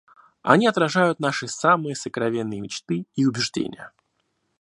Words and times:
Они 0.41 0.65
отражают 0.65 1.19
наши 1.19 1.47
самые 1.47 1.93
сокровенные 1.93 2.59
мечты 2.59 3.05
и 3.13 3.23
убеждения. 3.23 3.91